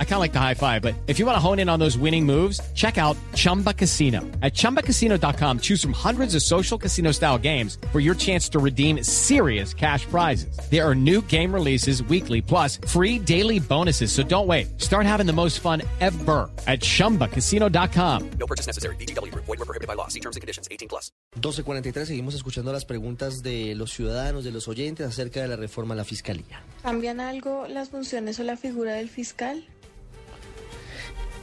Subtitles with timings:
[0.00, 1.78] I kind of like the high five, but if you want to hone in on
[1.78, 4.22] those winning moves, check out Chumba Casino.
[4.42, 9.04] At ChumbaCasino.com, choose from hundreds of social casino style games for your chance to redeem
[9.04, 10.58] serious cash prizes.
[10.68, 14.10] There are new game releases weekly, plus free daily bonuses.
[14.10, 14.80] So don't wait.
[14.80, 18.30] Start having the most fun ever at ChumbaCasino.com.
[18.40, 18.96] No purchase necessary.
[18.96, 19.32] BGW.
[19.32, 20.08] Void were prohibited by law.
[20.08, 20.66] See terms and conditions.
[20.72, 21.12] 18 plus.
[21.40, 25.94] 12.43, seguimos escuchando las preguntas de los ciudadanos, de los oyentes acerca de la reforma
[25.94, 26.62] a la fiscalía.
[26.82, 29.64] ¿Cambian algo las funciones o la figura del fiscal?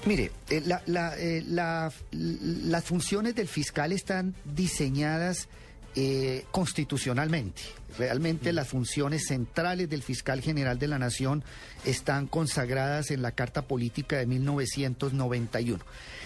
[0.06, 5.48] Mire, eh, la- la, eh, la- las funciones del fiscal están diseñadas
[5.98, 7.62] eh, constitucionalmente.
[7.98, 11.42] Realmente las funciones centrales del fiscal general de la Nación
[11.86, 15.82] están consagradas en la Carta Política de 1991.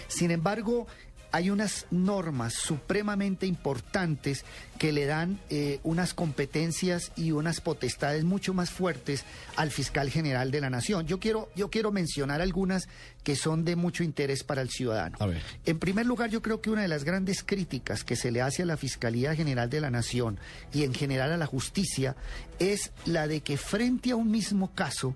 [0.08, 0.88] Sin embargo,
[1.32, 4.44] hay unas normas supremamente importantes
[4.78, 9.24] que le dan eh, unas competencias y unas potestades mucho más fuertes
[9.56, 11.06] al fiscal general de la nación.
[11.06, 12.88] Yo quiero, yo quiero mencionar algunas
[13.22, 15.16] que son de mucho interés para el ciudadano.
[15.20, 15.42] A ver.
[15.66, 18.62] En primer lugar, yo creo que una de las grandes críticas que se le hace
[18.62, 20.38] a la Fiscalía General de la Nación
[20.72, 22.16] y en general a la justicia
[22.58, 25.14] es la de que frente a un mismo caso,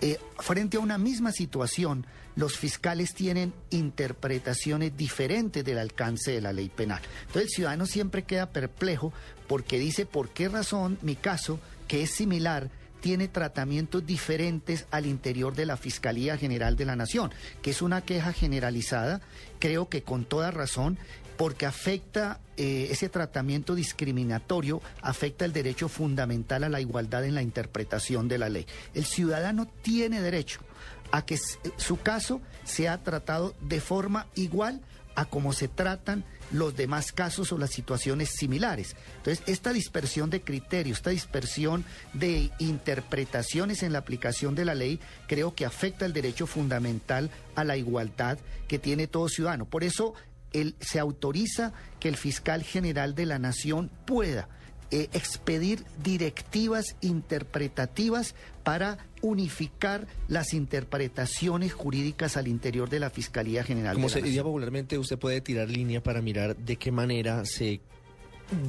[0.00, 2.06] eh, frente a una misma situación,
[2.36, 7.00] los fiscales tienen interpretaciones diferentes del alcance de la ley penal.
[7.22, 9.12] Entonces el ciudadano siempre queda perplejo
[9.48, 15.56] porque dice por qué razón mi caso, que es similar, tiene tratamientos diferentes al interior
[15.56, 19.20] de la Fiscalía General de la Nación, que es una queja generalizada,
[19.58, 20.96] creo que con toda razón,
[21.36, 27.42] porque afecta eh, ese tratamiento discriminatorio, afecta el derecho fundamental a la igualdad en la
[27.42, 28.66] interpretación de la ley.
[28.94, 30.60] El ciudadano tiene derecho
[31.10, 34.80] a que s- su caso sea tratado de forma igual
[35.14, 38.96] a como se tratan los demás casos o las situaciones similares.
[39.16, 45.00] Entonces, esta dispersión de criterios, esta dispersión de interpretaciones en la aplicación de la ley,
[45.26, 48.38] creo que afecta el derecho fundamental a la igualdad
[48.68, 49.64] que tiene todo ciudadano.
[49.64, 50.14] Por eso,
[50.80, 54.48] se autoriza que el fiscal general de la nación pueda
[54.94, 63.94] eh, expedir directivas interpretativas para unificar las interpretaciones jurídicas al interior de la Fiscalía General
[63.94, 67.46] Como de la se diría popularmente, usted puede tirar línea para mirar de qué manera
[67.46, 67.80] se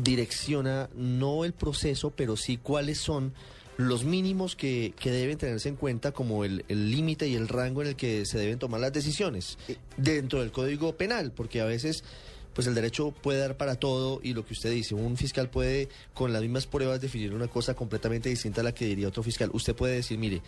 [0.02, 3.34] direcciona no el proceso, pero sí cuáles son
[3.76, 7.82] los mínimos que, que deben tenerse en cuenta como el el límite y el rango
[7.82, 9.58] en el que se deben tomar las decisiones
[9.98, 12.06] dentro del Código Penal, porque a veces
[12.54, 15.90] pues el derecho puede dar para todo y lo que usted dice, un fiscal puede
[16.14, 19.50] con las mismas pruebas definir una cosa completamente distinta a la que diría otro fiscal.
[19.54, 20.42] Usted puede decir, mire,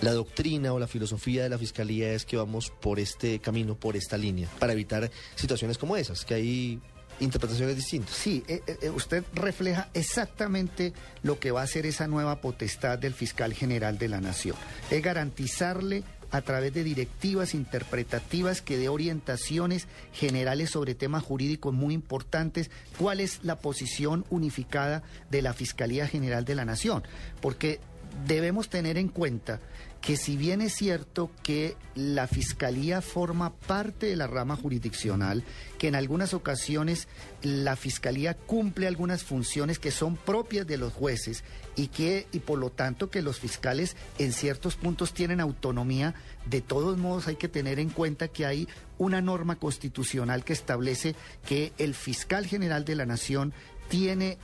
[0.00, 3.96] la doctrina o la filosofía de la fiscalía es que vamos por este camino, por
[3.96, 6.80] esta línea, para evitar situaciones como esas, que hay
[7.20, 8.14] interpretaciones distintas.
[8.14, 10.92] Sí, eh, eh, usted refleja exactamente
[11.22, 14.56] lo que va a ser esa nueva potestad del fiscal general de la nación.
[14.90, 21.94] Es garantizarle a través de directivas interpretativas que dé orientaciones generales sobre temas jurídicos muy
[21.94, 27.04] importantes, cuál es la posición unificada de la Fiscalía General de la Nación.
[27.40, 27.80] Porque
[28.26, 29.60] debemos tener en cuenta
[30.02, 35.44] que si bien es cierto que la Fiscalía forma parte de la rama jurisdiccional,
[35.78, 37.06] que en algunas ocasiones
[37.42, 41.44] la Fiscalía cumple algunas funciones que son propias de los jueces
[41.76, 46.14] y que y por lo tanto que los fiscales en ciertos puntos tienen autonomía,
[46.46, 48.68] de todos modos hay que tener en cuenta que hay
[48.98, 51.14] una norma constitucional que establece
[51.46, 53.54] que el fiscal general de la nación
[53.92, 54.38] tiene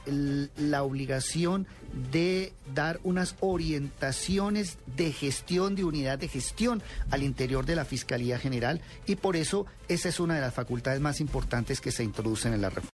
[0.59, 1.67] la obligación
[2.13, 8.39] de dar unas orientaciones de gestión, de unidad de gestión al interior de la Fiscalía
[8.39, 12.53] General y por eso esa es una de las facultades más importantes que se introducen
[12.53, 12.87] en la reforma.